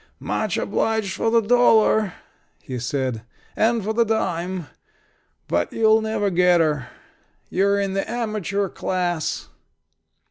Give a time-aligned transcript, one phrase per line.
[0.19, 2.13] "Much obliged for the dollar,"
[2.63, 3.21] he said.
[3.55, 4.65] "And for the dime.
[5.47, 6.87] But you'll never get 'er.
[7.51, 9.47] You're in the amateur class."